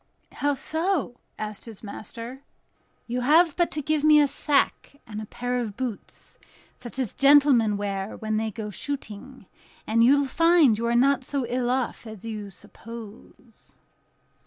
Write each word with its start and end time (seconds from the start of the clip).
"How 0.31 0.55
so?" 0.55 1.19
asked 1.37 1.65
his 1.65 1.83
master. 1.83 2.41
"You 3.05 3.21
have 3.21 3.55
but 3.55 3.69
to 3.69 3.83
give 3.83 4.03
me 4.03 4.19
a 4.19 4.27
sack 4.27 4.99
and 5.05 5.21
a 5.21 5.27
pair 5.27 5.59
of 5.59 5.77
boots, 5.77 6.39
such 6.75 6.97
as 6.97 7.13
gentlemen 7.13 7.77
wear 7.77 8.17
when 8.17 8.37
they 8.37 8.49
go 8.49 8.71
shooting, 8.71 9.45
and 9.85 10.03
you 10.03 10.17
will 10.21 10.25
find 10.27 10.75
you 10.75 10.87
are 10.87 10.95
not 10.95 11.23
so 11.23 11.45
ill 11.45 11.69
off 11.69 12.07
as 12.07 12.25
you 12.25 12.49
suppose." 12.49 13.77